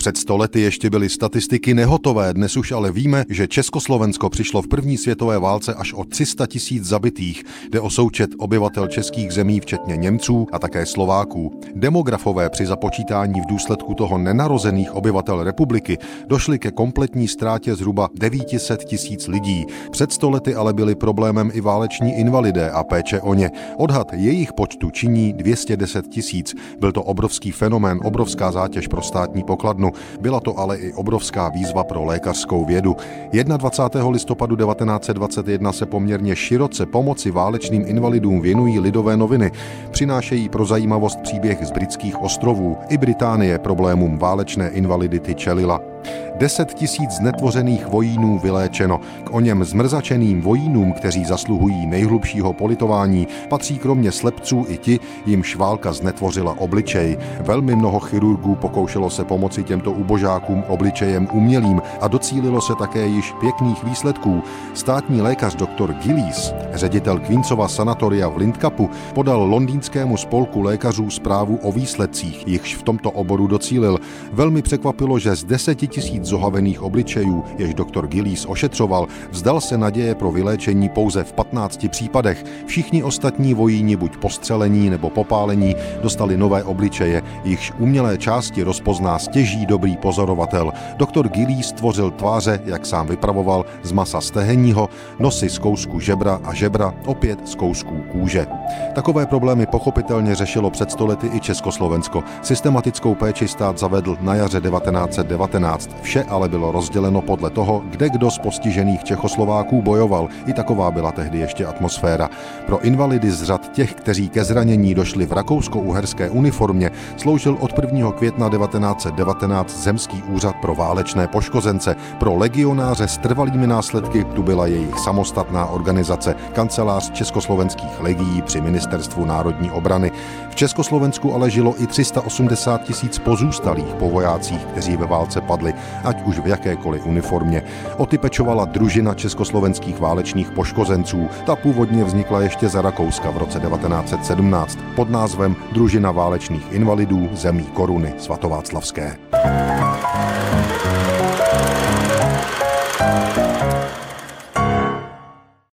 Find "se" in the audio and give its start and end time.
35.72-35.86, 59.10-59.24, 62.60-62.72, 79.60-79.78